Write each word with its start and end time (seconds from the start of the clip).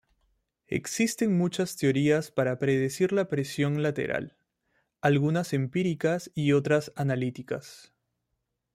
Existen 0.65 1.37
muchas 1.37 1.75
teorías 1.77 2.31
para 2.31 2.57
predecir 2.57 3.13
la 3.13 3.27
presión 3.29 3.83
lateral, 3.83 4.35
algunas 4.99 5.53
empíricas 5.53 6.31
y 6.33 6.53
otras 6.53 6.91
analíticas. 6.95 7.93